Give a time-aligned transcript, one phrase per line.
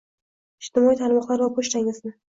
[0.67, 2.17] Ijtimoiy tarmoqlar va pochtangizni